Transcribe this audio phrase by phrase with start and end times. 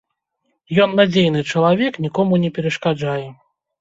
[0.85, 3.25] Ён надзейны чалавек, нікому не перашкаджае.